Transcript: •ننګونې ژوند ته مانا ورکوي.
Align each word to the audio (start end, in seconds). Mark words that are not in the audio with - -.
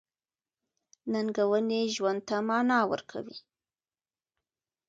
•ننګونې 1.11 1.81
ژوند 1.95 2.21
ته 2.27 2.37
مانا 2.47 2.79
ورکوي. 2.91 3.37